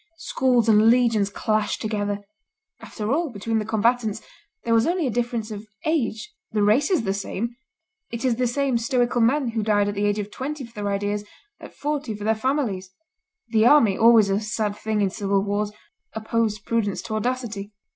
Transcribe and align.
Schools 0.17 0.67
and 0.67 0.89
legions 0.89 1.29
clashed 1.29 1.79
together. 1.79 2.21
After 2.79 3.11
all, 3.11 3.29
between 3.29 3.59
the 3.59 3.65
combatants, 3.65 4.19
there 4.63 4.73
was 4.73 4.87
only 4.87 5.05
a 5.05 5.11
difference 5.11 5.51
of 5.51 5.67
age; 5.85 6.33
the 6.51 6.63
race 6.63 6.89
is 6.89 7.03
the 7.03 7.13
same; 7.13 7.55
it 8.11 8.25
is 8.25 8.37
the 8.37 8.47
same 8.47 8.79
stoical 8.79 9.21
men 9.21 9.49
who 9.49 9.61
died 9.61 9.87
at 9.87 9.93
the 9.93 10.07
age 10.07 10.17
of 10.17 10.31
twenty 10.31 10.65
for 10.65 10.73
their 10.73 10.89
ideas, 10.91 11.23
at 11.59 11.75
forty 11.75 12.15
for 12.15 12.23
their 12.23 12.33
families. 12.33 12.89
The 13.49 13.67
army, 13.67 13.95
always 13.95 14.31
a 14.31 14.39
sad 14.39 14.75
thing 14.75 15.01
in 15.01 15.11
civil 15.11 15.43
wars, 15.43 15.71
opposed 16.13 16.65
prudence 16.65 17.03
to 17.03 17.15
audacity. 17.15 17.71